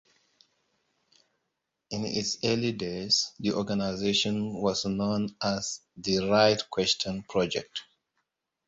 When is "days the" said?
2.71-3.53